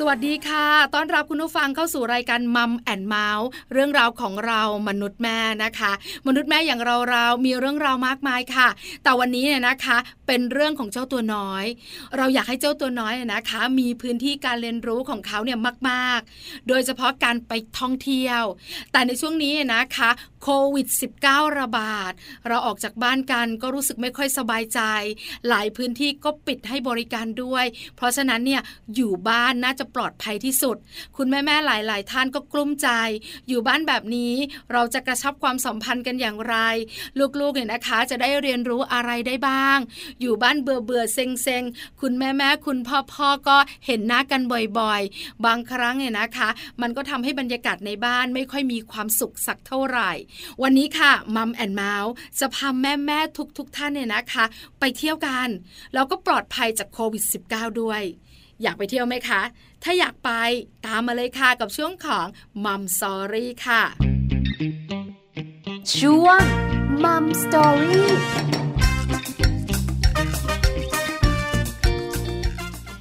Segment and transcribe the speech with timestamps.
[0.00, 5.92] สวัสดีค่ะ ต้อนรับคุณผู้ฟังเข้าสู่รายการมัมแอนเมาส์เรื่องราวของเรามนุษย์แม่นะคะ
[6.26, 8.68] มนุษย์แม่อย่างเราเรามีเรื่องราวมากมายค่ะ
[9.02, 11.64] แต่วันนี้เนี่ยนะคะเป็นเรื่องของเจ้าตัวน้อย
[12.16, 15.58] เราอยากให้เจ้าตัวน้อยนะคะ มีพื้นที่การเรียนรู้ของเขาเนี่ย
[15.88, 18.42] มาก ๆ โดยเฉพาะการไปท่องเที่ยว
[18.92, 20.10] แต่ในช่วงนี้นะคะ
[20.42, 20.86] โควิด
[21.22, 22.12] -19 ระบาด
[22.48, 24.80] เราออกจากบ้านกันก็รู้สึกไม่ค่อยสบายใจ
[25.48, 27.64] หลายพื้นที่ก็ปิดให้บริการด้วย
[27.96, 28.62] เพราะฉะนั้นเนี่ย
[28.94, 30.76] อยู่บ้านน่าจะปลอดภัยที่สุด
[31.16, 32.88] คุณแม่ๆหลาย ๆ ท่านก็กลุ้มใจ
[33.48, 34.34] อยู่บ้านแบบนี้
[34.72, 36.56] เราจะกระชับความสัมพันธ์กันอย่างไร
[37.40, 39.78] ลูกๆเนี่ยนะคะ จะได้เรียนรู้อะไรได้บ้าง
[40.20, 41.64] อยู่บ้านเบื่อเบื่อเซ็งเซ็ง
[42.00, 42.78] คุณแม่ๆคุณ
[43.12, 44.42] พ่อๆก็เห็นหน้ากัน
[44.78, 46.48] บ่อยๆ บางครั้งเนี่ยนะคะ
[46.82, 50.10] มันก็ทำให้บรรยากาศในบ้านไม่ค่อยมีความสุขสักเท่าไหร่
[50.62, 54.44] วันนี้ค่ะ Mom and Mouth จะพาแม่ๆทุกๆ ท่านเนี่ยนะคะ
[54.80, 55.48] ไปเที่ยวกัน
[55.94, 58.02] แล้วก็ปลอดภัยจากโควิด -19 ด้วย
[58.62, 59.42] อยากไปเที่ยวไหมคะ
[59.82, 60.30] ถ้าอยากไป
[60.86, 62.26] ตามมาเลยค่ะกับช่วงของ
[62.64, 63.82] Mom Story ค่ะ
[65.96, 66.42] ช่วง
[67.04, 68.57] Mom Story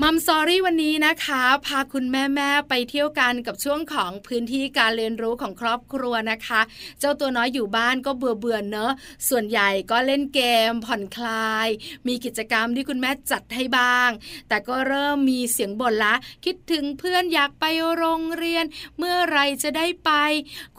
[0.09, 6.61] มัมซอรี่วันนี้นะคะ พาคุณแม่แม่ไปเที่ยวกันกับช่วงของพื้นที่การเรียนรู้ของครอบครัวนะคะ
[6.99, 8.91] เจ้าตัวน้อยอยู่บ้านก็เบื่อเบื่อเนอะ
[9.29, 11.67] ส่วนใหญ่ก็เล่นเกม ผ่อนคลาย
[12.07, 14.09] มีกิจกรรมที่คุณแม่จัดให้บ้าง
[14.49, 18.65] แต่ก็เริ่มมีเสียงบ่นละ คิดถึงเพื่อนอยากไปโรงเรียน
[18.97, 20.11] เมื่อไรจะได้ไป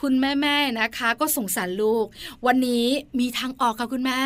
[0.00, 2.06] คุณแม่แม่นะคะ ก็สงสารลูก
[2.46, 2.86] วันนี้
[3.18, 4.20] มีทางออกค่ะคุณแม่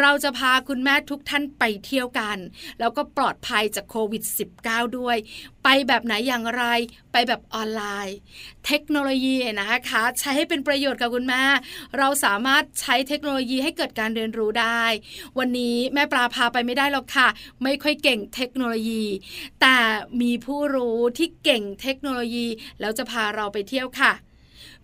[0.00, 2.38] เราจะพาคุณแม่ทุกท่านไปเที่ยวกัน
[2.78, 5.16] แล้วก็ปลอดภัยจากโควิด -19 ด้วย
[5.64, 6.64] ไปแบบไหนอย่างไร
[7.12, 8.16] ไปแบบออนไลน์
[8.66, 11.42] เทคโนโลยีนะคะใช้ให้เป็นประโยชน์กับคุณแม่
[11.98, 14.82] เราสามารถใช้เทคโนโลยีให้เกิดการเรียนรู้ได้
[15.38, 17.28] วันนี้แม่ปลาพาไปไม่ได้หรอกค่ะ
[17.62, 19.04] ไม่ค่อยเก่งเทคโนโลยี
[19.60, 19.76] แต่
[20.20, 22.46] มีผู้รู้ที่เก่งเทคโนโลยี
[22.80, 24.12] แล้วจะพาเราไปเที่ยวค่ะ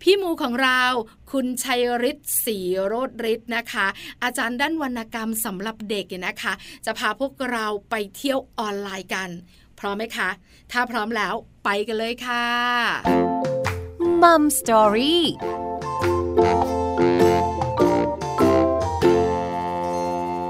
[0.01, 0.81] พี่มูของเรา
[1.31, 3.87] คุณชัยฤทธิ์ศรีโรจน์ฤทธิ์นะคะ
[4.23, 6.53] อาจารย์ด้านวรรณกรรมสำหรับเด็กเนี่ยนะคะ
[6.85, 9.29] จะพาพวกเราไปเที่ยวออนไลน์กัน
[9.79, 10.29] พร้อมไหมคะ
[10.71, 11.33] ถ้าพร้อมแล้ว
[11.63, 12.45] ไปกันเลยค่ะ
[14.21, 15.23] Mom Story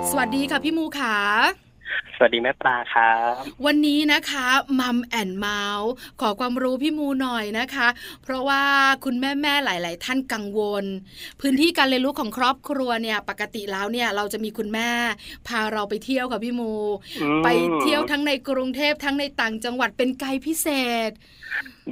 [0.10, 1.69] สวัสดีค่ะพี่มูค่ะ
[2.22, 3.34] สวัสดีแม่ปลาครับ
[3.66, 4.48] วันนี้นะคะ
[4.80, 5.92] Mom and Mouth
[6.22, 7.88] ขอความรู้พี่มูหน่อยนะคะ
[8.24, 8.64] เพราะว่า
[9.06, 10.86] คุณแม่แม่หลาย ๆ ท่านกังวล
[11.42, 14.92] พื้นที่การเรียนรู้ของครอบครัวเนี่ย ปกติแล้วเนี่ยเราจะมีคุณแม่
[15.48, 16.74] พาเราไปเที่ยวกับพี่มู
[17.44, 17.48] ไป
[17.82, 20.68] เที่ยวทั้งในกรุงเทพทั้งในต่างจังหวัดเป็นไกด์พิเศ
[21.10, 21.12] ษ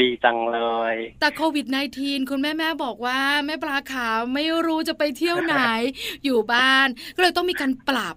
[0.02, 0.60] ดีจังเล
[0.94, 1.66] ย แต่โควิด
[1.98, 5.56] -19 คุณแม่แม่บอกว่าแม่ปลาขาวไม่รู้จะไปเที่ยวไหน
[6.26, 8.16] อยู่บ้าน ก็เลยต้องมีการปรับ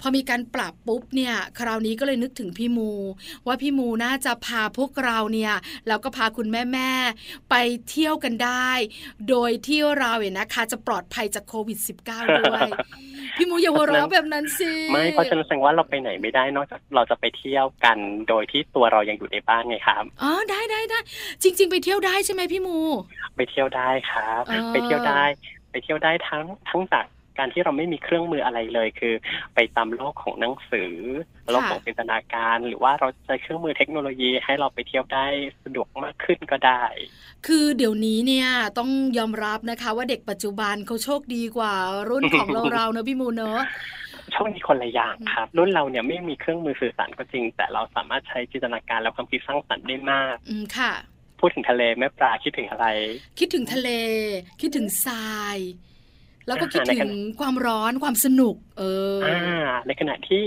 [0.00, 2.90] พอมีการปรับปุ๊บเนี่ยคราวนี้ก็เลยนึกถึงพี่มู
[3.46, 5.54] ว่าพี่มูน่าจะพาพวกเราเนี่ย
[5.88, 6.92] แล้วก็พาคุณแม่แม่
[7.50, 7.54] ไป
[7.90, 8.70] เที่ยวกันได้
[9.28, 11.78] โดยที่เราเนี่ยนะคะจะปลอดภัยจากโควิด
[12.08, 12.68] -19 ด้วย
[13.36, 17.98] พี่มูอย่าหัวเราะแบบนั้นสิไม่เพราะฉะนั้นแสดงว่าเราไปไหนไม่ได้นอกจากเราจะไปเที่ยวกัน
[18.28, 20.98] โดยที่ตัวเรายังอยู่ในบ้านไงครับอ๋อได้ได้ได้
[21.42, 22.78] จริง ๆ ไปเที่ยวได้ใช่ไหมพี่มู
[23.36, 25.22] ไปเที่ยวได้ครับ ไปเที่ยวได้
[25.70, 27.06] ไปเที่ยวได้ทั้งทั้งจาก
[27.38, 29.14] การที่เราไม่มีเครื่องมืออะไรเลย คือ
[29.54, 30.92] ไปตามโลกของหนังสือ
[31.50, 35.26] โลกของจินตนาการ หรือว่าเราใช้เครื่องมือเทคโนโลยีให้เราไปเที่ยวได้
[35.64, 36.82] สะดวกมากขึ้นก็ได้
[37.46, 41.74] คือเดี๋ยวนี้เนี่ยต้องยอมรับนะคะ ว่าเด็กปัจจุบันเขาโชคดีกว่า
[42.10, 43.60] รุ่นของเราเราเนอะพี่มูเนอะ
[44.42, 50.92] โชคดีคนละอย่างครับ รุ่นเราเนี่ยไม่มีเครื่องมือสื่อสารก็จริง แต่เราสามารถใช้จินตนาการและความคิดสร้างสรรค์ได้มาก อืมค่ะ
[51.38, 52.86] พูดถึงทะเลแม่ปลาคิดถึงอะไร
[53.38, 53.90] คิดถึงทะเล
[54.60, 55.58] คิดถึงทราย
[56.46, 57.10] แล้วก็คิดถึง
[57.40, 58.82] ความร้อนความสนุก เอ
[59.16, 59.40] ออ่า
[59.86, 60.42] ในขณะที่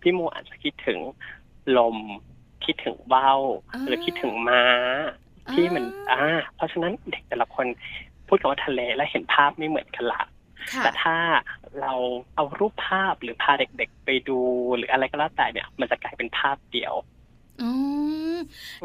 [0.00, 0.98] พี่โมอาจจะคิดถึง
[1.78, 1.96] ลม
[2.64, 3.32] คิดถึงเบ้า
[3.86, 4.64] หรือคิดถึงม้า
[5.52, 6.20] ที่มัน อ่า
[6.54, 7.66] เพราะฉะนั้นเด็กแต่ละคน
[8.26, 10.22] พูดกับว่าทะเลและเห็นภาพไม่เหมือนกันละ
[10.84, 11.16] แต่ถ้า
[11.80, 11.92] เรา
[12.36, 14.38] เอารูปภาพหรือพาเด็กๆไปดู
[14.76, 16.94] หรืออะไรก็แล้วแต่เนี่ย มันจะกลายเป็นภาพเดียว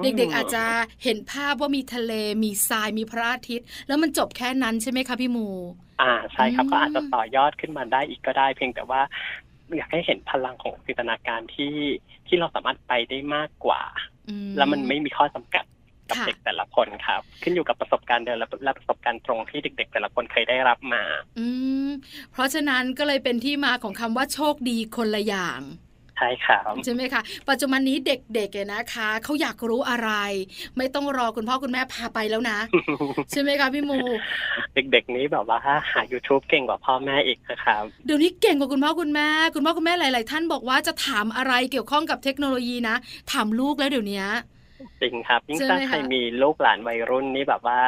[0.03, 0.63] เด็กๆอาจจะ
[1.03, 2.13] เห็นภาพว่ามีทะเล
[2.43, 5.47] มีทรายมีพระอาทิตย์ แล้วมันจบแค่นั้นใช่ไหมคะพี่มู
[6.01, 9.01] อ่าใช่ครับก็อาจจะต่อยอดขึ้นมาได้อีกก็ได้ เพียงแต่ว่า
[9.77, 11.75] อยากให้เห็นพลังของจินตนาการที่
[12.27, 13.81] ที่เราสามารถไปได้มากกว่า
[14.57, 15.65] แล้วมันไม่มีข้อจำกัด
[16.09, 18.47] กับเด็กแต่ละคนครับ ขึ้นอยู่กับประสบการณ์เดิมและ
[18.77, 21.03] ประสบการณ์ตรงที่เด็ก ๆ แต่ละคนเคยได้รับมา
[21.39, 21.47] อื
[21.87, 21.89] ม
[22.31, 25.61] เพราะฉะนั้นก็เลยเป็นที่มาของคำว่าโชคดีคนละอย่าง
[26.21, 30.09] ใช่ครับใช่ไหมคะปัจจุบันนี้เด็กๆเนี่ยนะคะเขาอยากรู้อะไร
[30.77, 32.59] ไม่ต้องรอคุณพ่อคุณแม่พาไปแล้วนะ
[33.31, 33.99] ใช่ไหมคะพี่มู
[34.73, 35.57] เด็กๆนี้แบบว่า
[35.91, 42.95] หา YouTube เก่งกว่าพ่อแม่อีกนะครับเดี๋ยวนี้เก่งกว่าคุณพ่อคุณแม่ คุณพ่อคุณแม่หลาย ๆ ท่านบอกว่าจะถามอะไรเกี่ยวข้องกับเทคโนโลยีนะ
[43.31, 44.23] ถามลูกแล้วเดี๋ยวนี้
[45.01, 47.79] จริงครับ ยิ่งใช่ไหมถ้าใครคะ มีลูกหลานวัยรุ่นนี่แบบว่า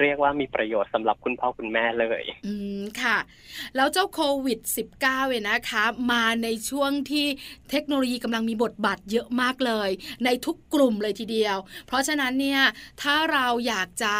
[0.00, 3.18] เรียกว่ามีประโยชน์สำหรับคุณพ่อคุณแม่เลย อืมค่ะ
[3.76, 4.58] แล้วเจ้าโควิด
[4.98, 7.26] -19 เนี่ยนะคะ มาในช่วงที่
[7.70, 9.90] เทคโนโลยีกำลังมีบทบาทเยอะมากเลย
[10.24, 11.56] ในทุกกลุ่มเลยทีเดียว
[11.86, 12.62] เพราะฉะนั้นเนี่ย
[13.02, 14.14] ถ้าเราอยากจะ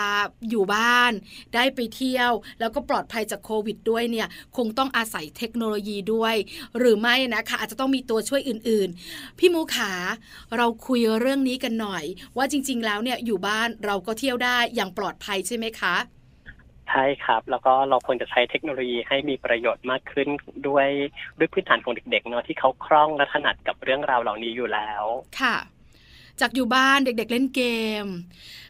[0.50, 1.12] อยู่บ้าน
[1.54, 6.34] ได้ไปเที่ยว แล้วก็ปลอดภัยจากโควิด ด้วยเนี่ยคงต้องอาศัยเทคโนโลยีด้วย
[6.78, 9.92] หรือไม่นะคะอาจจะต้องมีตัวช่วยอื่น ๆ พี่มูขา
[10.56, 12.04] เราคุยเรื่องนี้กันหน่อย
[12.36, 15.96] ว่าจริง ๆ แล้วเนี่ยอยู่บ้านเราก็เที่ยวได้อย่างปลอดภัยใช่ไหมคะ
[16.90, 20.28] ใช่ครับ แล้วก็เราควรจะใช้เทคโนโลยีให้มีประโยชน์มากขึ้น
[20.68, 20.88] ด้วย
[21.38, 25.04] ด้วยพื้นฐานของเด็กๆเนาะที่เขาคล่องและถนัดกับเรื่องราวเหล่านี้อยู่แล้ว
[25.40, 25.56] ค่ะ
[26.40, 27.62] จากอยู่บ้านเด็ก ๆ เล่นเก
[28.04, 28.06] ม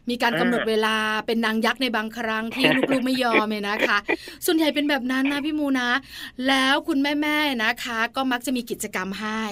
[0.09, 0.95] มีการอ่ากำหนดเวลา
[1.25, 3.97] เป็นนางยักษ์ในบางครั้งที่ลูกๆไม่ยอมเลยนะคะ
[4.45, 5.89] ส่วนใหญ่เป็นแบบนั้นนะพี่มูนะ
[6.47, 9.43] แล้วคุณแม่ๆนะคะ ก็มักจะมีกิจกรรมให้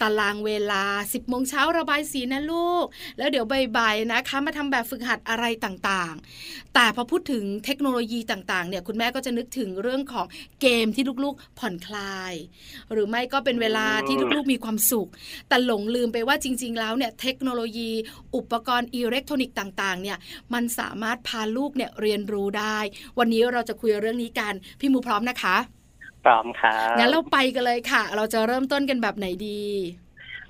[0.00, 2.84] ตารางเวลา 10โมงเช้าระบายสีนะลูก
[3.18, 3.46] แล้วเดี๋ยว
[3.76, 10.26] บ่ายๆนะคะ มาทำแบบฝึกหัดอะไรต่างๆ แต่พอพูดถึงเทคโนโลยีต่างๆเนี่ยคุณแม่ก็จะนึกถึงเรื่องของ
[10.60, 12.34] เกมที่ลูกๆผ่อนคลาย
[12.92, 15.08] หรือไม่ก็เป็นเวลาที่ลูกๆมีความสุข
[15.48, 17.90] แต่หลงลืมไปว่าจริง ๆ แล้วเนี่ยเทคโนโลยี
[18.36, 20.18] อุปกรณ์อิเล็กทรอนิกส์ต่างๆเนี่ย
[20.54, 22.78] มันสามารถพาลูกเนี่ยเรียนรู้ได้
[23.18, 25.56] วันนี้เราจะคุยเรื่องนี้กัน พี่มูพร้อมนะคะ
[26.24, 29.62] พร้อมครับงั้นเราไปกันเลยค่ะ เราจะเริ่มต้นกันแบบไหนดี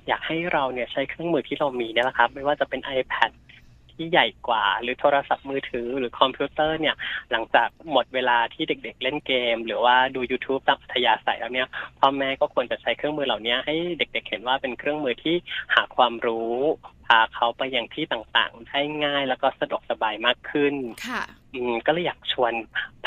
[0.07, 3.29] อยากให้เราเนี่ยใช้เครื่องมือที่เรามีเนี่ยแหละครับ ไม่ว่าจะเป็น iPad
[3.99, 6.95] ที่ใหญ่กว่า หรือโทรศัพท์มือถือหรือคอมพิวเตอร์เนี่ย
[7.31, 11.67] หลังจากหมดเวลาที่เด็ก ๆ เล่นเกม หรือว่าดู YouTube ตามอัธยาศัยแล้วเนี่ย
[11.99, 15.35] พ่อแม่ก็ควรจะใช้เครื่องมือเหล่านี้ให้เด็ก ๆ เห็นว่าเป็นเครื่องมือที่
[15.75, 16.55] หาความรู้
[17.05, 20.75] พาเขาไปยังที่ต่างๆ ได้ง่ายแล้วก็สะดวกสบายมากขึ้น
[21.07, 21.23] ค่ะ
[21.85, 22.53] ก็เลยอยากชวน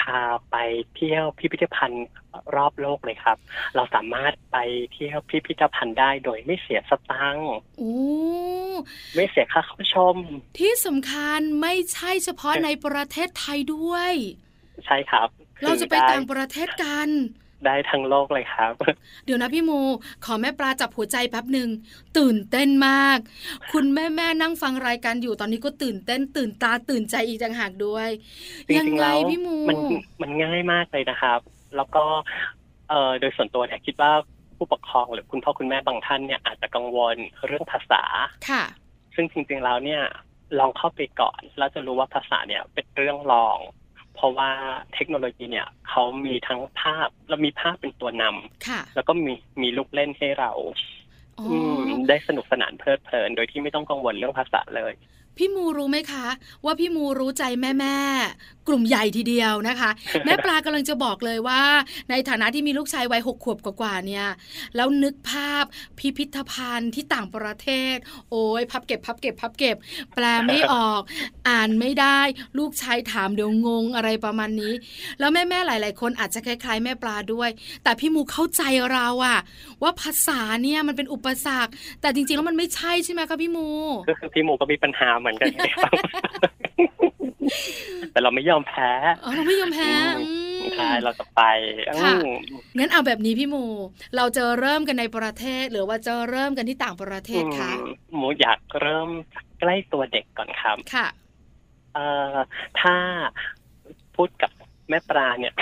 [0.00, 0.56] พาไป
[0.94, 2.06] เที่ยวพิพิธภัณฑ์
[2.56, 3.38] รอบโลกเลยครับ
[3.74, 4.56] เราสามารถไป
[4.92, 7.94] เที่ยวพิพิธภัณฑ์ได้โดยไม่เสียสตังค์โอ้
[9.14, 10.16] ไม่เสียค่าเข้าชม
[10.58, 14.12] ที่สำคัญไม่ใช่เฉพาะในประเทศไทยด้วย
[14.86, 15.28] ใช่ครับ
[15.62, 17.08] เราจะไปคือด้ต่างประเทศกัน
[17.66, 18.72] ได้ทั้งโลกเลยครับ
[19.24, 19.70] เดี๋ยวนะพี่โม
[20.24, 21.68] ขอแม่ปลาจับหัวใจแป๊บหนึ่ง
[22.18, 23.18] ตื่นเต้นมาก
[23.72, 28.08] คุณแม่แม่นั่งฟังรายการอยู่ตอนนี้ก็ตื่นเต้น ตื่นตาตื่นใจอีกต่างหากด้วย
[28.68, 29.78] จริยังงๆไงแล้วพี่โมมัน
[30.22, 31.40] มันง่ายมากเลยนะครับ
[31.76, 32.04] แล้วก็
[32.88, 34.12] เอ่อโดยส่วนตัวเนี่ยคิดว่า
[34.56, 37.16] ผู้ปกครองหรือคุณพ่อคุณแม่บางท่านเนี่ยอาจจะกังวล
[37.46, 38.02] เรื่องภาษา
[38.48, 38.64] ค่ะ
[39.14, 40.02] ซึ่งจริงๆแล้วเนี่ย
[40.58, 43.58] ลองเข้าไปก่อน แล้วจะรู้ว่าภาษาเนี่ยเป็นเรื่องรอง
[44.14, 44.50] เพราะว่า
[44.94, 49.32] เทคโนโลยีเนี่ยเขามีทั้งภาพแล้วมีภาพเป็นตัวนำค่ะแล้วก็มี
[49.62, 50.52] มีลูกเล่นให้เรา
[51.38, 54.92] อ๋ออืมได้สนุกสนานเพลิดเพลิน โดยที่ไม่ต้องกังวลเรื่องภาษาเลย
[55.36, 56.26] พี่มูรู้ไหมคะ
[56.64, 59.90] ว่าพี่มูรู้ใจแม่แม่ๆกลุ่มใหญ่ทีเดียวนะคะ
[60.24, 61.62] แม่ปลากำลังจะบอกเลยว่า
[62.10, 64.26] ในฐานะที่มีลูกชายวัยหกขวบกว่าๆเนี่ย
[64.76, 65.64] แล้วนึกภาพ
[65.98, 67.96] พิพิธภัณฑ์ที่ต่างประเทศ
[68.30, 69.76] โอ้ยพับเก็บพับเก็บพับเก็บ
[70.14, 71.02] แปลไม่ออก
[71.48, 72.20] อ่านไม่ได้
[72.58, 74.74] ลูกชายถามเดี๋ยวงงอะไรประมาณนี้
[75.20, 77.50] แล้วแม่ๆหลาย ๆ คนอาจจะคล้าย ๆ แม่ปลาด้วย
[77.84, 78.62] แต่พี่มูเข้าใจ
[78.92, 79.38] เราอะ
[79.82, 83.68] ว่าภาษาเนี่ยมันเป็นอุปสรรค แต่จริงๆแล้วมันไม่ใช่ใช่ไหมคะพี่มู
[84.08, 85.92] ก็คือพี่หมูก็มีปัญหาเหมือนกันครับ
[88.12, 88.90] แต่เราไม่ยอมแพ้
[89.24, 89.90] อ๋อเราไม่ยอมแพ้
[90.20, 90.26] อื
[90.58, 91.42] มใช่เราจะไป
[92.02, 92.36] ค่ะอืม
[92.78, 93.64] งั้นเอาแบบนี้พี่หมู
[94.16, 97.86] เราจะเริ่มกันในประเทศ หรือว่าจะเริ่มกันที่ต่างประเทศคะอืม
[98.16, 101.06] หมูอยากเริ่มจากใกล้ตัวเด็กก่อนครับค่ะ
[101.94, 102.36] เอ่อ
[102.80, 102.96] ถ้า
[104.16, 104.50] พูดกับ
[104.88, 105.54] แม่ปลาเนี่ย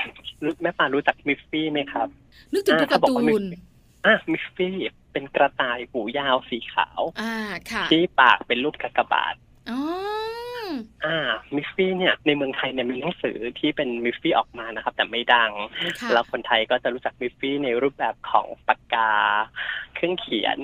[0.44, 2.08] รู้แม่ปลารู้จักมิฟฟี่ไหมครับ
[2.52, 3.42] นึกถึงตัวการ์ตูน
[4.06, 4.74] อะ Miffy
[5.12, 7.34] เป็นกระต่ายหูยาวสีขาว อ่า
[7.70, 9.34] ค่ะ ที่ปากเป็นรูปกากบาท
[9.70, 9.80] อ๋อ
[11.04, 11.18] อ่า
[11.56, 15.52] Miffy เนี่ยในเมืองไทยเนี่ยมีหนังสือที่เป็น Miffy ออกมานะครับ แต่ไม่ดัง
[16.00, 19.12] ค่ะแล้วคนไทยก็จะรู้จัก Miffy ในรูปแบบของปากกา
[19.94, 20.58] เครื่องเขียน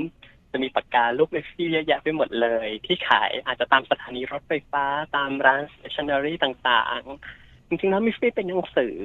[0.52, 4.84] จะมีปากการูป Miffy เยอะแยะไปหมดเลย ที่ขายอาจจะตามสถานีรถไฟฟ้า
[5.16, 8.96] ตามร้าน stationery ต่างๆ จริงๆแล้ว Miffy เป็นหนังสือ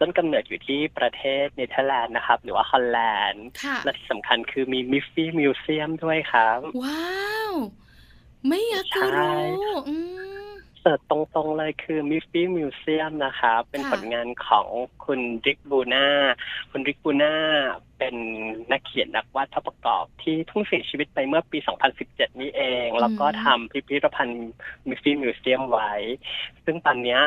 [0.00, 7.54] ต้นกำเนิดอยู่ที่ประเทศเนเธอร์แลนด์นะครับ หรือว่าฮอลแลนด์ค่ะและที่สำคัญคือมี Miffy Museum ด้วยครับ ว้าว
[8.48, 14.68] ไม่อยากจะเชื่ออืม search ตรงๆเลยคือ Miffy Museum นะครับเป็นค่ะ ผลงานของ
[15.04, 16.06] คุณ Dick Bruna
[16.70, 17.34] คุณ Dick Bruna
[17.98, 18.14] เป็น
[18.70, 21.58] นักเขียนนักวาดภาพประกอบที่เพิ่งเสียชีวิตไปเมื่อปี
[21.98, 24.52] 2017 นี้เองแล้วก็ทำพิพิธภัณฑ์
[24.88, 25.92] มิฟฟี่มิวเซียมไว้
[26.64, 27.20] ซึ่งตอนเนี้ย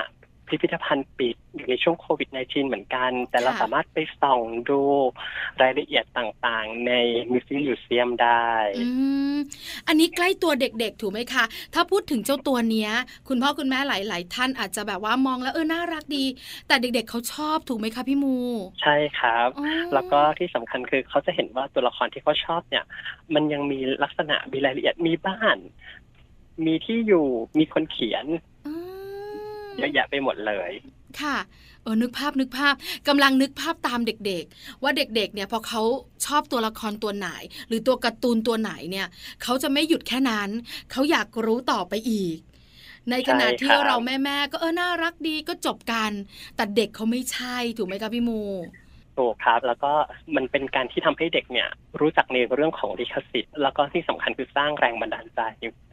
[0.49, 4.79] พิพิธภัณฑ์ปิดอยู่ในช่วงโควิด -19 เหมือนกัน แต่เราสามารถไปส่องดู
[5.61, 6.93] รายละเอียดต่างๆ ใน
[7.31, 7.43] มิว
[7.81, 8.87] เซียมได้อื
[9.33, 9.37] ม
[9.87, 12.91] อันนี้ใกล้ตัวเด็กๆ ถูกไหมคะ ถ้าพูดถึงเจ้าตัวเนี้ย
[13.27, 16.25] คุณพ่อคุณแม่หลาย ๆ ท่านอาจจะแบบว่ามองแล้วเออน่ารักดี
[16.67, 18.35] แต่เด็ก ๆเขาชอบถูกไหมคะพี่มู
[18.81, 22.85] ใช่ครับอ๋อแล้วก็ที่สำคัญคือเขาจะเห็นว่าตัวละครที่เขาชอบเนี่ย
[23.33, 25.57] มันยังมีลักษณะมีรายละเอียดมีบ้าน
[26.65, 27.25] มีที่อยู่
[27.57, 28.25] มีคนเขียน
[28.58, 28.58] อืม
[29.79, 30.71] เยอะแยะไปหมดเลย
[31.21, 31.37] ค่ะ
[31.83, 32.73] เออนึกภาพนึกภาพ
[33.07, 35.81] กำลังนึกภาพตามเด็กๆ ว่าเด็กๆเนี่ยพอเขา
[36.25, 37.29] ชอบตัวละครตัวไหน
[37.67, 39.07] หรือตัวการ์ตูนตัวไหนเนี่ย
[39.43, 40.49] เขาจะไม่หยุดแค่นั้น
[40.91, 42.37] เขาอยากรู้ต่อไปอีก
[43.09, 46.11] ในขณะใช่ที่ครับเราแม่ๆก็เออน่ารักดีก็จบกัน
[46.55, 48.41] แต่เด็กเขาไม่ใช่ถูกไหมคะพี่มู
[49.17, 49.91] ถูกครับแล้วก็
[50.35, 51.69] มันเป็นการที่ทำให้เด็กเนี่ย
[52.01, 55.41] รู้จักในเรื่องของลิขสิทธิ์แล้วก็ที่สำคัญคือสร้างแรงบันดาลใจ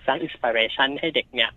[0.07, 1.51] สร้างอินสปิเรชันให้เด็กเนี่ย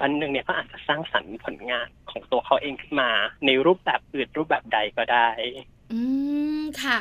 [0.00, 3.10] วันหนึ่งเนี่ยเขาอาจจะสร้างสรรค์ผลงานของตัวเขาเองขึ้นมา
[3.46, 5.28] ในรูปแบบอื่นรูปแบบใดก็ได้
[5.92, 6.23] อืม
[6.82, 6.98] ค่ะ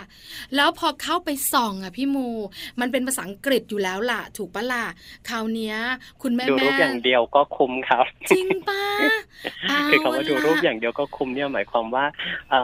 [0.55, 2.27] แล้วพอเข้าไปส่องอะพี่มู
[2.79, 4.85] มันเป็นภาษาอังกฤษอยู่แล้วล่ะ ถูกปะล่ะ
[5.29, 5.75] คราวเนี้ย
[6.21, 8.83] คุณแม่ดูแม่รูปอย่างเดียวก็คุ้มครับ จริงปะ
[9.87, 12.05] เคือคำว่าดูรูปละอย่างเดียวก็คุ้มเนี่ยหมายความว่า
[12.51, 12.55] เอ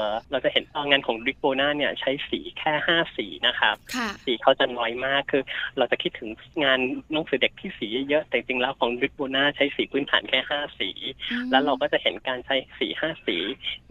[0.00, 5.42] อเราจะเห็นเอ่องานของริกโบนาเนี่ยใช้สีแค่ห้าสีนะครับค่ะสีเขาจะน้อยมากคือ
[5.78, 6.30] เราจะคิดถึง
[6.64, 6.78] งาน
[7.12, 10.90] หนังสือเด็กที่สีเยอะๆแต่จริงๆแล้วของริกโบนาใช้สีพื้นฐานแค่ห้าสี
[11.30, 13.36] อืมแล้วเราก็จะเห็นการใช้สีห้าสี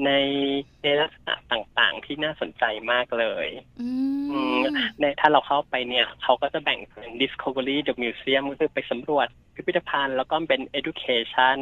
[0.06, 0.12] ใน
[0.84, 3.48] ในลักษณะต่างๆ ที่น่าสนใจมากเลย
[3.82, 3.90] อื
[4.32, 4.64] อืมม
[5.00, 11.58] ในถ้าเราเข้าไปเนี่ย เขาก็จะแบ่งเป็น Discovery the Museum ก็คือไปสำรวจพิพิธภัณฑ์ แล้วก็เป็น Education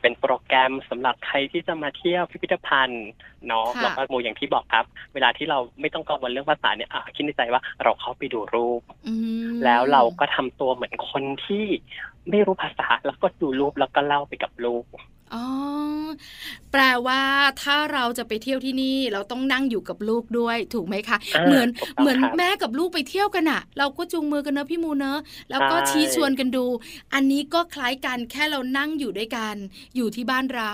[0.00, 3.04] เป็นโปรแกรมสำหรับใครที่จะมาเที่ยวพิพิธภัณฑ์
[3.46, 9.14] เนาะค่ะแล้วก็โมอย่างที่บอกครับ เวลาที่เราไม่ต้องกังวลเรื่องภาษาเนี่ยอะคิดในใจว่าเราเข้าไปดูรูปอื
[9.48, 11.64] มแล้วเราก็ทำตัวเหมือนคนที่
[12.30, 14.86] ไม่รู้ภาษาแล้วก็ดูรูปแล้วก็เล่าไปกับรูป
[15.34, 15.44] อ๋อ
[16.72, 17.22] แปลว่า
[17.62, 25.18] ถ้าเราจะไปเที่ยวที่นี่เราต้องนั่งอยู่กับลูกด้วยถูกไหมคะอ่าเหมือนถูกต้องเหมือนครับแม่กับลูกไปเที่ยวกันอะเราก็จูงมือกันเนอะพี่มูเนอะ
[25.50, 26.64] แล้วก็ใช่ชี้ชวนกันดู
[27.14, 29.54] อันนี้ก็คล้ายกันแค่เรานั่งอยู่ด้วยกัน
[29.96, 30.72] อยู่ที่บ้านเรา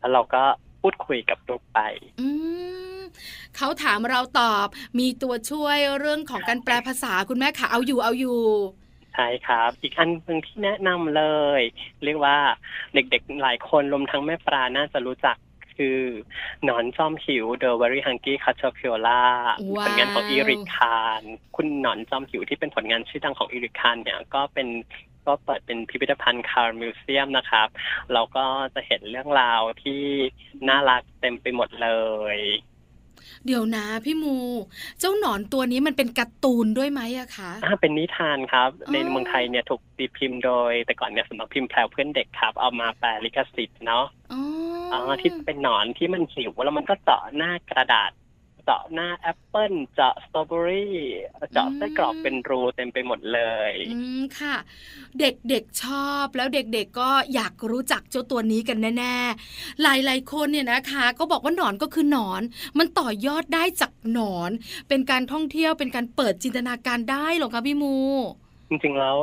[0.00, 0.42] แล้วเราก็
[0.82, 1.80] พูดคุยกับรูปไป
[2.20, 2.28] อื
[2.98, 3.00] ม
[3.56, 4.66] เขาถามเราตอบ
[4.98, 8.38] มีตัวช่วยเรื่องของการแปลภาษาคุณแม่ค่ะเอาอยู่เอาอยู่
[9.16, 11.24] ใช่ครับ อีกอันหนึ่งที่แนะนำเล
[11.58, 11.60] ย
[12.04, 12.36] เรียกว่า
[12.94, 15.36] เด็กๆหลายคนรวมทั้งแม่ปลาน่าจะรู้จัก
[15.76, 16.00] คือ
[16.64, 19.32] หนอนจอมหิว The Very Hungry Caterpillar
[19.76, 21.22] ว้าว ผลงานของ Eric Carle
[21.56, 24.68] คุณหนอนจอมหิวที่เป็นผลงานชื่อดังของ Eric Carle เนี่ยก็เป็น
[25.26, 27.68] ก็เปิดเป็นพิพิธภัณฑ์ Carle Museum นะครับ
[28.12, 28.44] เราก็
[28.74, 30.02] จะเห็นเรื่องราวที่
[30.68, 31.90] น่ารักเต็มไปหมดเล
[32.36, 32.38] ย
[33.46, 34.36] เดี๋ยวนะพี่มู
[35.00, 44.42] เจ้าหนอนตัวนี้มันเป็นการ์ตูนด้วยไหมอะคะอ่าเป็นนิทานครับอ๋อในเมืองไทยเนี่ยถูกตีพิมพ์โดย แต่ก่อนเนี่ยสำนักพิมพ์แพรวเพื่อนเด็กครับ เอามาแปลลิขสิทธิ์เนาะอ๋อ
[44.92, 48.10] อ๋อที่เป็นหนอนที่มันหิวแล้วมันก็เจาะหน้ากระดาษ
[48.68, 50.96] เจาะหน้าแอปเปิลเจาะสตรอเบอรี่
[51.52, 54.56] เจาะไส้กรอกเป็นรูเต็มไปหมดเลยอืมค่ะ
[55.20, 62.42] เด็กๆชอบแล้วเด็กๆก็อยากรู้จักเจ้าตัวนี้กันแน่ๆ หลายๆคนเนี่ยนะคะ ก็บอกว่าหนอนก็คือหนอน
[62.78, 64.50] มันต่อยอดได้จากหนอน
[64.88, 67.96] เป็นการท่องเที่ยวเป็นการเปิดจินตนาการได้เหรอคะพี่มู
[68.68, 69.16] จริงๆแล้ว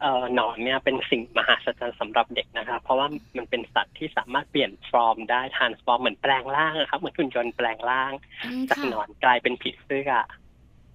[0.00, 8.12] เอ่อหนอนเนี่ยเป็นสิ่งมหัศจรรย์สำหรับเด็กนะครับ เพราะว่ามันเป็นสัตว์ที่สามารถเปลี่ยนฟอร์มได้ทานฟอร์มเหมือนแปลงร่างอะครับ เหมือนหุ่นยนต์แปลงร่าง
[8.44, 10.12] อืมจากค่ะหนอนกลายเป็นผีเสื้อ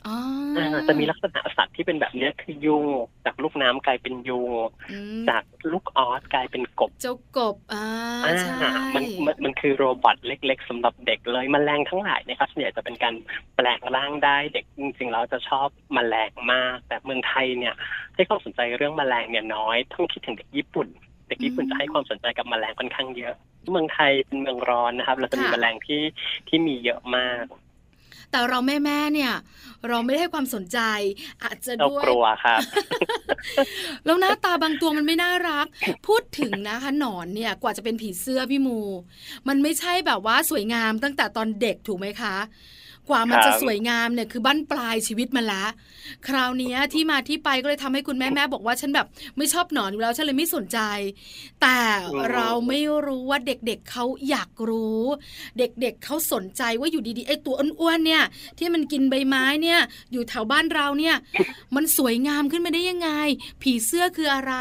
[0.07, 0.17] อ๋อ
[0.57, 2.85] อ่าจะมีลักษณะสัตว์ที่เป็นแบบเนี้ยคือยุง
[3.25, 4.51] จากลูกน้ำกลายเป็นยุง
[4.91, 7.85] อืมจากลูกออสกลายเป็นกบ เจ้ากบอ่า
[8.25, 13.15] อ่าใช่ มันมันมันคือโรบอทเล็ก ๆสำหรับเด็กเลยมแมลงทั้งหลายนะครับส่วนใหญ่จะเป็นการ
[13.55, 17.75] แปลงร่างได้เด็กจริงๆแล้วจะชอบมแมลงมาก แต่เมืองไทยเนี่ย
[18.15, 20.87] ให้ความสนใจเรื่องมแมลงเนี่ยน้อย ต้องคิดถึงเด็กญี่ปุ่น
[21.27, 23.33] เด็กญี่ปุ่นจะให้ความสนใจกับแมลงค่อนข้างเยอะ
[23.71, 26.01] เมืองไทยเป็นเมืองร้อนนะครับ เราจะมีแมลงที่
[26.47, 27.45] ที่มีเยอะมาก
[28.31, 29.33] แต่เราแม่ๆเนี่ย
[29.89, 30.79] เราไม่ได้ให้ความสนใจ
[31.43, 32.59] อาจจะเราด้วยกลัวครับ
[34.05, 35.65] แล้วหน้าตาบางตัวมันไม่น่ารัก
[36.07, 38.79] พูดถึงนะคะหนอนเนี่ยกว่าจะเป็นผีเสื้อพี่มู
[39.47, 42.35] มันไม่ใช่แบบว่าสวยงามตั้งแต่ตอนเด็กถูกไหมคะ
[43.09, 45.65] กว่ามันครับจะสวยงามเนี่ยคือบั้นปลายชีวิตมันละ
[46.27, 49.07] คราวเนี้ยที่มาที่ไปก็เลยทำให้คุณแม่แม่บอกว่าฉันแบบ
[49.37, 50.79] ไม่ชอบหนอนอยู่แล้วฉันเลยไม่สนใจ
[51.61, 51.79] แต่
[52.33, 55.03] เราไม่รู้ว่าเด็กๆเเขาอยากรู้
[55.57, 58.23] เด็กๆเเขาสนใจว่าอยู่ดีๆไอ้ตัวอ้วนๆเนี่ย
[58.59, 59.79] ที่มันกินใบไม้เนี่ย
[60.11, 61.15] อยู่แถวบ้านเราเนี่ย
[61.75, 63.09] มันสวยงามขึ้นมาได้ยังไง
[63.61, 64.53] ผีเสื้อคืออะไร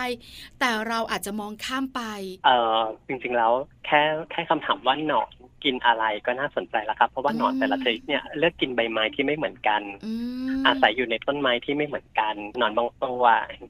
[0.60, 2.00] แต่เราอาจจะมองข้ามไป
[2.44, 3.52] เอ่อจริงๆแล้ว
[3.86, 5.30] แค่แค่คำถามว่าหนอน
[5.64, 10.12] กินอะไรก็น่าสนใจแล้วครับ เพราะว่าหนอนอืมแต่ละชนิดเนี่ยเลือกกินใบไม้ที่ไม่เหมือนกันอื
[10.46, 13.22] มอาศัยอยู่ในต้นไม้ที่ไม่เหมือนกัน หนอนบางตัว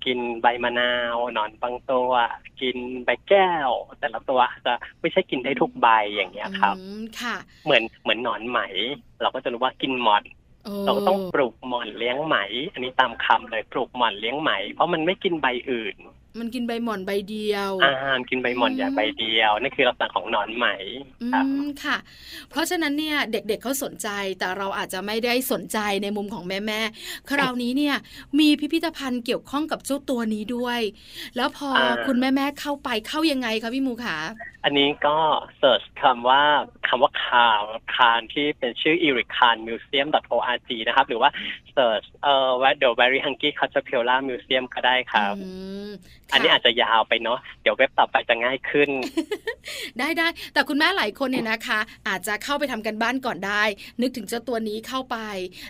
[0.06, 2.10] กินใบมะนาว หนอนบางตัว
[2.60, 3.70] กินใบแก้ว
[4.00, 8.60] แต่ละตัวจะไม่ใช่กินได้ทุกใบอย่างเงี้ยครับอืมค่ะเหมือนเหมือนหนอนไหม
[9.22, 10.24] เราก็จะรู้ว่ากินหมอน
[10.64, 12.36] โอ้เราก็ต้องปลูกหม่อนเลี้ยงไหม
[12.72, 15.96] อันนี้ตามคำเลยปลูกหม่อนเลี้ยงไหม เพราะมันไม่กินใบอื่น
[16.40, 17.94] มันกินใบหม่อนใบเดียวอ่า
[18.30, 20.66] กินใบหม่อนอย่างใบเดียวนั่นคือลักษณะของหนอนไหม
[21.22, 21.96] อืครับมค่ะ
[22.50, 27.96] เพราะฉะนั้นเนี่ยเด็ก ๆเขาสนใจแต่เราอาจจะไม่ได้สนใจในมุมของแม่ๆคราวนี้เนี่ย
[28.38, 30.80] มีพิพิธภัณฑ์เกี่ยวข้องกับเจ้าตัวนี้ด้วย
[31.36, 34.16] แล้วพออาคุณแม่ๆเข้าไปเข้ายังไงคะพี่มูขา
[34.64, 35.18] อันนี้ก็
[35.58, 36.42] เสิร์ชคำว่า
[36.88, 37.62] คำว่าคาว
[37.94, 41.30] คานที่เป็นชื่อ e r i c a n museum org นะครับ หรือว่า
[41.74, 45.50] เสิร์ชเอ่อว่า the very hungry caterpillar museum ก็ได้ครับอื
[45.88, 45.90] ม
[46.32, 48.90] อันนี้ค่ะอาจจะยาวไปเนาะเดี๋ยวเว็บต่อไปจะง่ายขึ้น
[49.98, 53.62] ได้ได้แต่คุณแม่หลายคนเนี่ยนะคะ อาจจะเข้าไปทำกันบ้านก่อนได้
[54.00, 55.16] นึกถึงเจ้าตัวนี้เข้าไป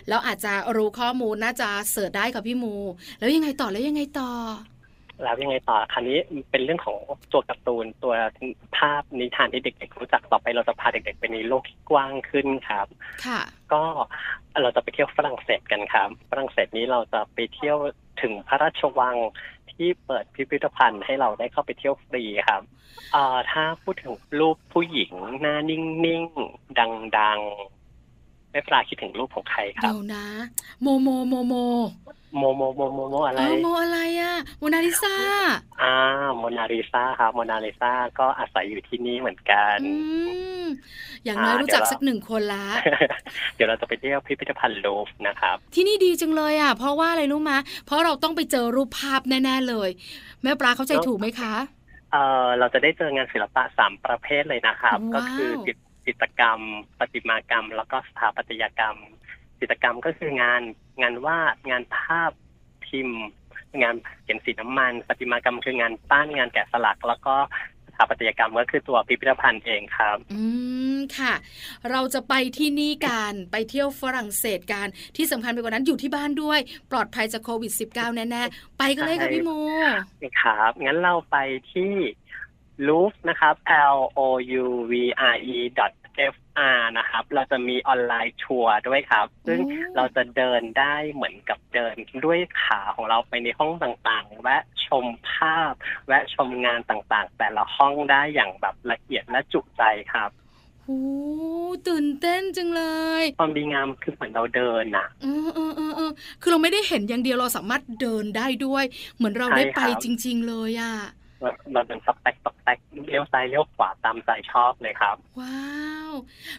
[0.09, 2.75] แล้วอาจจะรู้ข้อมูลน่าจะเสิร์ชได้ค่ะพี่มู
[3.19, 4.31] แล้วยังไงต่อแล้วยังไงต่อ
[5.23, 6.17] แล้วยังไงต่อคราวนี้
[6.51, 6.97] เป็นเรื่องของ
[7.33, 8.13] ตัวการ์ตูนตัว
[8.77, 12.87] ภาพนิทานที่เด็กๆรู้จักต่อไปเราจะพาเด็กๆไปในโลกที่กว้างขึ้นครับ
[13.25, 13.41] ค่ะ
[13.73, 13.83] ก็
[14.61, 17.77] เราจะไปเที่ยวฝรั่งเศสกันครับ ฝรั่งเศสนี้เราจะไปเที่ยว
[18.21, 19.17] ถึงพระราชวัง
[19.71, 22.61] ที่เปิดพิพิธภัณฑ์ให้เราได้เข้าไปเที่ยวฟรีครับ
[23.13, 30.25] เอ่อถ้าพูดถึงรูปผู้หญิงหน้านิ่งๆดังๆไม่ปลาคิดถึงรูปของใครครับ เดี๋ยวนะ
[30.81, 31.55] โมโมโมโม
[32.37, 35.15] โมโมโมโมโมอะไรเออโมอะไรอะโมนาลิซา
[35.81, 35.95] อ่า
[36.37, 39.93] โมนาลิซาครับโมนาลิซาก็อาศัยอยู่ที่นี่เหมือนกันอื
[40.63, 40.65] ม
[41.25, 42.65] อย่างน้อยอ่ารู้จักเดี๋ยวเราสักหนึ่งคนละ
[43.55, 49.89] เดี๋ยวเราจะไปเที่ยวพิพิธภัณฑ์ลูฟร์นะครับ ที่นี่ดีจังเลยอะ เพราะว่าอะไรรู้มะเพราะเราต้องไปเจอรูปภาพแน่ๆเลย
[50.43, 51.53] แม่ปลาเข้าใจถูกไหมคะ
[52.11, 56.59] เอ่อเราจะได้เจองานศิลปะสามประเภทเลยนะครับว้าวก็คือจิต จิตรกรรม
[56.99, 58.97] ประติมากรรม แล้วก็สถาปัตยกรรม
[59.59, 60.61] จิตรกรรมก็คืองาน
[61.01, 62.31] งานวาดงานภาพ
[62.85, 63.21] พิมพ์
[63.81, 67.35] งานเขียนสีน้ำมัน ประติมากรรมคืองานปั้นงานแกะสลัก แล้วก็
[67.87, 70.43] สถาปัตยกรรมก็คือตัวพิพิธภัณฑ์เองครับ อื
[70.95, 71.33] มค่ะ
[71.91, 76.59] เราจะไปที่นี่กันไปเที่ยวฝรั่งเศสกันที่สำคัญไปกว่านั้นอยู่ที่บ้านด้วย
[76.91, 79.51] ปลอดภัยจากโควิด -19 แน่ๆ ไปกันเลยค่ะใช่พี่โม
[80.41, 81.37] ครับงั้นเราไป
[81.73, 81.93] ที่
[82.87, 83.55] Louvre นะครับ
[83.95, 84.19] L O
[84.61, 84.93] U V
[85.33, 85.57] R E
[86.33, 86.35] F
[86.77, 95.73] R นะครับ เราจะมีออนไลน์ทัวร์ด้วยครับ ซึ่งอืมเราจะเดินได้เหมือนกับเดินด้วยขาของเราไปในห้องต่างๆแวะชมภาพ
[96.07, 100.29] แวะชมงานต่างๆ แต่ละห้องได้อย่างแบบละเอียดและจุใจครับ
[100.83, 101.01] โอ้
[101.87, 102.83] ตื่นเต้นจังเล
[103.21, 108.83] ย ความดีงามคือเหมือนเราเดินน่ะเออเออเออเออคือเราไม่ได้เห็นอย่างเดียวเราสามารถเดินได้ด้วย
[109.15, 115.65] เหมือนเราได้ไปใช่ครับจริง ๆ เลยอะเราเราเดินตอกแตกตอกแตกเลี้ยวซ้ายเลี้ยวขวาตามใจชอบเลยครับ ว้า
[116.11, 116.13] ว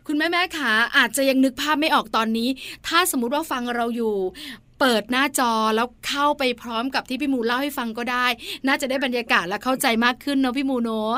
[0.07, 2.49] คุณแม่แม่ขาอาจจะยังนึกภาพไม่ออกตอนนี้
[2.87, 4.15] ถ้าสมมุติว่าฟังเราอยู่
[4.81, 8.27] เปิดหน้าจอแล้วเข้าไปพร้อมกับที่พี่หมูเล่าให้ฟังก็ได้
[8.67, 11.17] น่าจะได้บรรยากาศและเข้าใจมากขึ้นเนาะพี่หมูเนาะ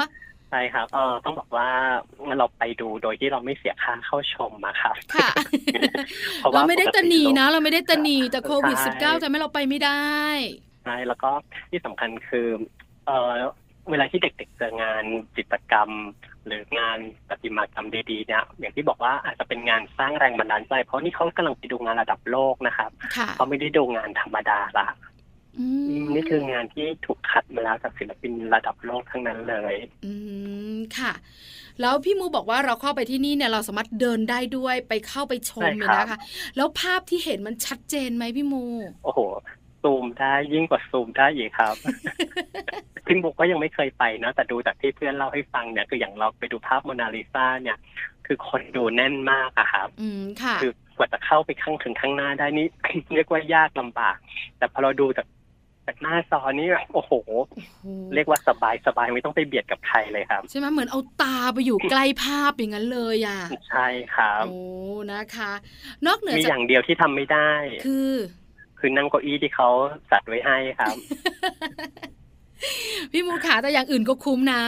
[0.50, 1.68] ใช่ครับ เออต้องบอกว่า
[2.38, 5.31] เราไปดูโดยที่เราไม่เสียค่าเข้าชมอะครับค่ะ
[6.38, 10.02] เพราะว่าเราไม่ได้ตะหนีนะปกติเราไม่ได้ตะหนีแต่โควิดใช่ -19 ทำให้เราไปไม่ได้
[10.85, 11.31] ใช่แล้วก็
[11.70, 12.48] ที่สำคัญคือ
[13.09, 13.33] เออ
[13.90, 15.05] เวลาที่เด็กๆเจองาน
[15.37, 15.90] จิตรกรรม
[16.47, 24.87] หรืองานประติมากรรมดีๆเนี่ยอย่างที่บอกว่าอาจจะเป็นงานสร้างแรงบันดาลใจ เพราะนี่เขากำลังไปดูงานระดับโลกนะครับค่ะเขาไม่ได้ดูงานธรรมดาละ
[25.59, 25.66] อื
[26.01, 30.12] มนี่คืองานที่ถูกคัดมาแล้วจากศิลปินระดับโลกทั้งนั้นเลย อื
[30.75, 31.12] มค่ะ
[31.81, 36.18] แล้วพี่มูบอกว่าเราเข้าไปที่นี่เนี่ยเราสามารถเดินได้ด้วยไปเข้าไปชมใช่เลยครับ นะคะ
[36.57, 38.64] แล้วภาพที่เห็นมันชัดเจนไหมพี่มู
[39.05, 39.21] โอ้โห
[39.83, 41.75] ซูมได้ยิ่งกว่าซูมได้อีกครับ
[43.07, 47.79] พิมบุกก็ยังไม่เคยไปนะ แต่ดูจากที่เพื่อนเล่าให้ฟังเนี่ยคืออย่างเราไปดูภาพโมนาลิซาเนี่ย
[48.27, 52.67] คือคนดูแน่นมากอะครับอืมค่ะคือกว่าจะเข้าไปข้างถึงข้างหน้าได้นี่
[53.14, 54.17] เรียกว่ายากลำบาก
[54.59, 55.27] แต่พอเราดูจาก
[55.87, 57.12] จากหน้าจอนี่โอ้โห
[58.14, 64.57] เรียกว่าสบายสบายไม่ต้องไปเบียดกับใครเลยครับ ใช่ไหมเหมือนเอาตาไปอยู่ใกล้ภาพอย่างนั้นเลยอะ ใช่ครับ โอ้
[65.12, 65.53] นะคะ
[66.07, 67.51] นอกเหนือมีจาอกย่างเดียวที่ทำไม่ได้
[67.85, 68.12] คือ
[68.79, 69.69] คือนั่งเก้าอี้ที่เขา
[70.11, 70.95] จัดไว้ให้ครับ
[73.12, 74.62] พี่มูขาแต่อย่างอื่นก็คุ้มนะ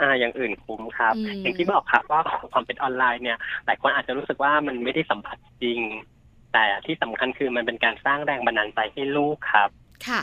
[0.00, 2.20] อ่า อย่างอื่นคุ้มครับอืมอย่างที่บอกครับว่า
[2.52, 5.80] ความเป็นออนไลน์เนี่ยหลายคนอาจจะรู้สึกว่ามันไม่ได้สัมผัสจริง
[6.52, 9.68] แต่ที่สำคัญคือมันเป็นการสร้างแรงบันดาลใจให้ลูกครับ
[10.08, 10.22] ค่ะ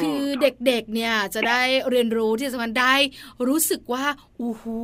[0.00, 2.94] คือเด็กๆเนี่ยจะได้เรียนรู้ที่สำคัญได้
[3.48, 4.04] รู้สึกว่า
[4.40, 4.78] อู้หู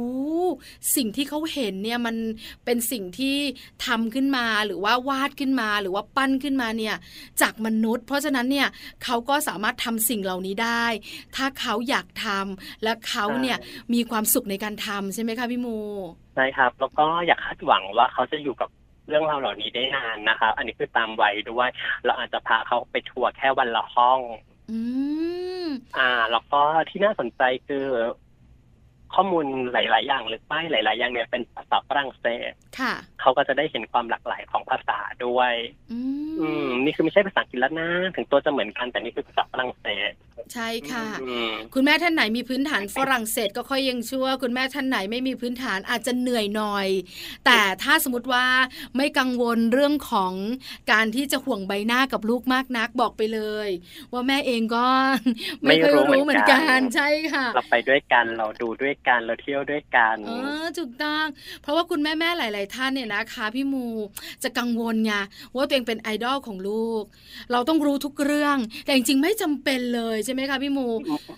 [0.96, 2.16] สิ่งที่เขาเห็นเนี่ยมัน
[2.64, 3.36] เป็นสิ่งที่
[3.86, 6.94] ทำขึ้นมาหรือว่าวาดขึ้นมาหรือว่าปั้นขึ้นมาเนี่ย
[7.42, 8.68] จากมนุษย์ เพราะฉะนั้นเนี่ย
[9.04, 10.84] เขาก็สามารถทำสิ่งเหล่านี้ได้
[11.36, 13.58] ถ้าเขาอยากทำและเขาเนี่ย
[13.94, 15.78] มีความสุขในการทำใช่ไหมคะพี่มู
[16.34, 18.68] ใช่ครับ แล้วก็อยากคาดหวังว่าเขาจะอยู่กับ
[19.08, 21.68] เรื่องราวเหล่านี้ได้นานนะคะ อันนี้คือตามวัยด้วย
[22.04, 24.20] เราอาจจะพาเขาไปทัวร์แค่วันละห้อง
[24.72, 24.78] อื
[25.64, 26.56] ม อ่า แล้วก็
[26.88, 27.76] ที่น่าสนใจคือ
[29.14, 35.52] ข้อมูลหลาย ๆ อย่างหรือป้ายหลาย ๆ อย่างเนี่ยเป็นภาษาฝรั่งเศสค่ะเขาก็จะได้เห็นความหลากหลายของภาษาด้วย
[35.92, 35.98] อื
[36.64, 40.12] มนี่คือไม่ใช่ภาษาอังกฤษแล้วนะถึงตัวจะเหมือนกันแต่นี่คือภาษาฝรั่งเศส
[40.54, 41.24] ใช่ค่ะค
[41.74, 46.88] คุณแม่ท่านไหนมีพื้นฐานฝรั่งเศสก็ค่อยยังชั่วคุณแม่ท่านไหนไม่มีพื้นฐานอาจจะเหนื่อยหน่อย
[47.44, 48.46] แต่ถ้าสมมติว่า
[48.96, 50.32] ไม่กังวลเรื่องของ
[50.92, 53.68] การที่จะห่วงใบหน้ากับลูกมากนักบอกไปเลย
[54.12, 54.86] ว่าแม่เองก็
[55.62, 61.26] ไม่เคยรู้เหมือนกันใช่ค่ะ เราไปด้วยกันเราดูด้วยกันเราเที่ยวด้วยกันเออถูกต้อง
[61.62, 63.86] เพราะว่าคุณแม่แม่หลาย ๆ ท่านเนี่ยนะคะ พี่มู
[64.42, 65.12] จะกังวลไง
[65.54, 67.02] ว่าตัวเองเป็นไอดอลของลูก
[67.52, 70.86] เราต้องรู้ทุกเรื่อง แต่จริงๆไม่จำเป็นเลยใช่ไหมคะพี่มู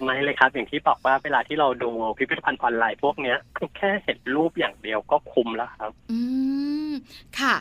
[0.05, 3.39] ไม่เลยครับ อย่างที่บอกว่าเวลาที่เราดูพิพิธภัณฑ์ออนไลน์พวกเนี้ย
[3.77, 6.19] แค่เห็นรูปอย่างเดียวก็คุ้มแล้วครับ อื
[6.91, 6.93] ม
[7.39, 7.55] ค่ะ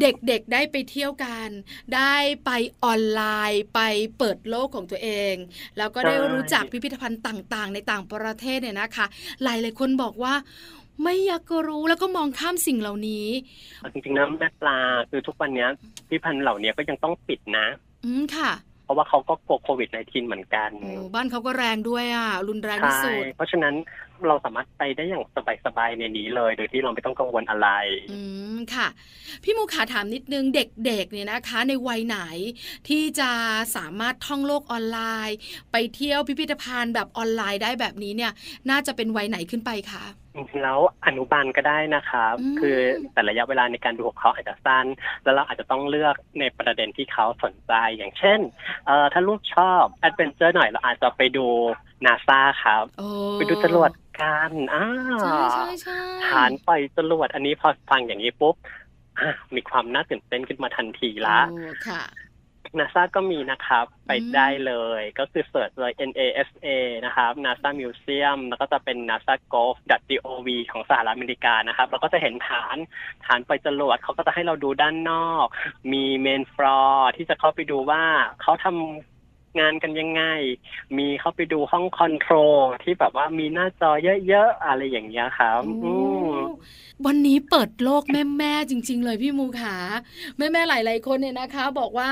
[0.00, 1.48] เด็กๆได้ไปเที่ยวกัน
[1.94, 2.50] ได้ไป
[2.84, 3.80] ออนไลน์ไป
[4.18, 5.34] เปิดโลกของตัวเอง
[5.78, 9.06] แล้วก็ได้รู้จักพิพิธภัณฑ์ต่าง ๆ ในต่างประเทศเนี่ยนะคะ
[9.42, 10.34] หลายๆคนบอกว่า
[11.02, 13.26] ไม่อยากรู้แล้วก็มองข้ามสิ่งเหล่านี้
[13.92, 14.78] จริงๆนะแม่ปลา
[15.10, 15.66] คือทุกวันนี้
[16.08, 17.66] พิพันธ์เหล่านี้ก็ยังต้องปิดนะ
[18.04, 20.70] อืมค่ะเพราะว่าเขาก็กลัวโควิด -19 เหมืมอนกัน
[21.14, 23.74] บ้านเขาก็แรงด้วยอะ รุนแรงที่สุด เพราะฉะนั้น
[24.28, 25.24] เราสามารถไปได้อย่าง
[25.66, 27.68] สบายๆในนี้เลย โดยที่เราไม่ต้องกังวลอะไร
[28.12, 28.20] อื
[28.54, 28.88] มค่ะ
[29.42, 32.18] พี่มูขาถามนิดนึงเด็กๆเนี่ยนะคะ ในวัยไหน
[32.88, 33.30] ที่จะ
[33.76, 35.36] สามารถท่องโลกออนไลน์
[35.72, 38.32] ไปเที่ยวพิพิธภัณฑ์แบบออนไลน์ได้แบบนี้เนี่ย
[38.70, 40.04] น่าจะเป็นวัยไหนขึ้นไปคะ
[40.62, 42.76] แล้วอนุบาลก็ได้นะครับคือ
[43.12, 44.86] แต่ระยะเวลาในการดูของเขาอาจจะสั้น
[45.24, 48.40] แล้วเราอาจจะต้องเลือกในประเด็นที่เขาสนใจอย่างเช่น
[48.86, 51.46] เอ่อถ้าลูกชอบ adventure หน่อยเราอาจจะไปดู
[52.04, 52.84] นาซาครับ
[53.34, 54.84] ไปดูจรวดกันอ่า
[56.26, 58.54] ฐานปล่อยจรวดอันนี้พอฟังอย่างนี้ปุ๊บ
[59.54, 61.38] มีความน่าตื่นเต้นขึ้นมาทันทีละ
[62.78, 66.68] นาซาก็มีนะครับ ไปได้เลย ก็คือ search เลย NASA
[67.04, 69.76] นะครับ NASA Museum แล้วก็จะเป็น NASA gov
[70.10, 72.76] .gov ของสหรัฐอเมริกานะครับ แล้วก็จะเห็นฐาน
[73.26, 75.46] ฐานปล่อยจรวดเขาก็จะให้เราดูด้านนอก
[75.92, 78.02] มี main floor ที่จะเข้าไปดูว่า
[78.42, 78.76] เขาทำ
[79.60, 80.22] งานกันยังไง
[80.98, 83.90] มีเข้าไปดูห้อง control ที่แบบว่ามีหน้าจอ
[84.28, 85.62] เยอะๆ อะไรอย่างเงี้ยครับ
[87.06, 89.76] วันนี้เปิดโลกแม่แม่จริง ๆ เลยพี่มูขา
[90.38, 92.10] แม่แม่หลาย ๆ คนเนี่ยนะคะ บอกว่า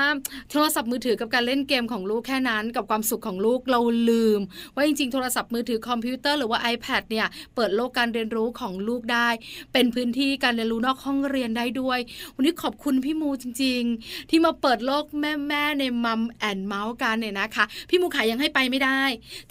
[0.51, 4.39] โทรศัพท์มือถือกับการเล่นเกมของลูกแค่นั้นกับความสุขของลูกเราลืม
[4.75, 9.29] ว่าจริง ๆ โทรศัพท์มือถือคอมพิวเตอร์หรือว่า iPad เนี่ยเปิดโลกการเรียนรู้ของลูกได้
[9.73, 11.99] เป็นพื้นที่การเรียนรู้นอกห้องเรียนได้ด้วย
[12.35, 19.01] วันนี้ขอบคุณพี่มูจริง ๆ ที่มาเปิดโลกแม่แม่ใน Mom and Mouth กันเนี่ยนะคะ พี่มูขายังให้ไปไม่ได้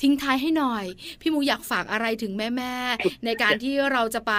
[0.02, 0.84] ทิ้งท้ายให้หน่อย
[1.20, 4.34] พี่มูอยากฝากอะไรถึงแม่ๆในการที่เราจะไป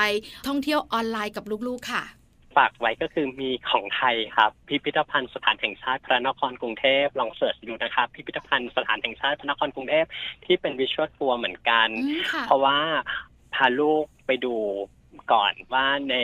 [0.48, 2.04] ท่องเที่ยวออนไลน์กับลูกๆค่ะ
[2.58, 10.06] ฝากไว้ก็คือมีของไทยครับ พิพิธภัณฑ์สถานแห่งชาติพระนครกรุงเทพลองเสิร์ชดูนะครับ พิพิธภัณฑ์สถานแห่งชาติพระนครกรุงเทพ
[10.46, 11.88] ที่เป็นวิชวลทัวร์เหมือนกัน
[12.48, 12.78] เพราะว่า
[13.54, 14.56] พาลูกไปดู
[15.32, 16.16] ก่อนว่าใน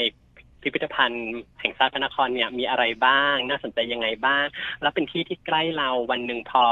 [0.61, 1.29] พิพิธภัณฑ์
[1.61, 4.45] แห่งชาติพระนครเนี่ยมีอะไรบ้าง น่าสนใจยังไงบ้าง
[4.81, 6.63] แล้วเป็นที่ที่ใกล้เราวันหนึ่งพอ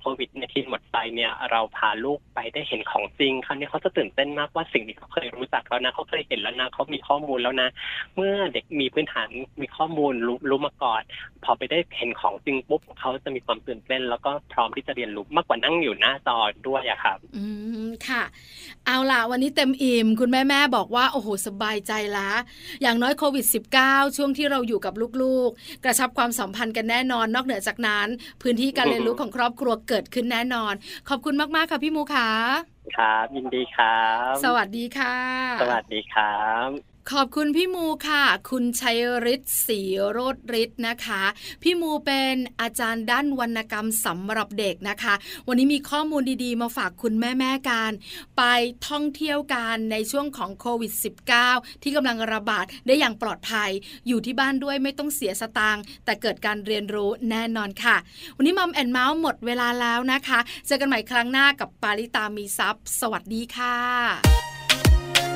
[0.00, 7.68] โควิดในทีหมดไปเนี่ยเราพาลูกไปได้เห็นของจริงคราวนี้เขาจะตื่นเต้นมากว่าสิ่งที่เขาเคยรู้จักแล้วนะเขาเคยเห็นแล้วนะเขามีข้อมูลแล้วนะ
[8.16, 9.28] เมื่อเด็กมีพื้นฐาน
[9.60, 11.02] มีข้อมูลรู้รู้มาก่อน
[11.44, 17.44] พอไปได้เห็นของจริงปุ๊บเขาจะมีความตื่นเต้น แล้วก็พร้อมที่จะเรียนรู้มากกว่านั่งอยู่หน้าจอด้วยอะครับ อื
[17.86, 18.22] มค่ะ
[18.86, 22.30] เอาล่ะวันนี้เต็มอิ่มคุณแม่แม่บอกว่าโอ้โหสบายใจละ
[22.82, 23.46] อย่างน้อยโควิด
[23.80, 28.08] -19 ช่วงที่เราอยู่กับลูกๆ กระชับความสัมพันธ์กันแน่นอน นอกเหนือจากนั้น
[28.42, 30.74] พื้นที่การเรียนรู้ของครอบครัวเกิดขึ้นแน่นอน
[31.08, 32.28] ขอบคุณมากๆค่ะพี่มูขา
[32.96, 35.16] ครับยินดีครับ สวัสดีค่ะ
[35.62, 39.00] สวัสดีครับ ขอบคุณพี่มูค่ะ คุณชัย
[39.34, 41.22] ฤทธิ์ศรีโรดฤทธิ์นะคะ
[41.62, 45.14] พี่มูเป็นอาจารย์ด้านวรรณกรรมสำหรับเด็กนะคะ
[45.48, 47.90] วันนี้มีข้อมูลดีๆ มาฝากคุณแม่ๆกัน
[48.36, 48.42] ไป
[48.88, 50.92] ท่องเที่ยวกันในช่วงของโควิด
[51.38, 53.70] -19 ที่กำลังระบาดได้อย่างปลอดภัย
[54.08, 57.96] อยู่ที่บ้านด้วยไม่ต้องเสียสตางค์แต่เกิดการเรียนรู้แน่นอนค่ะ
[58.36, 64.47] วันนี้ Mom and Mouth หมดเวลาแล้วนะคะ เจอกันใหม่ครั้งหน้ากับปาริตามีทรัพย์สวัสดีค่ะ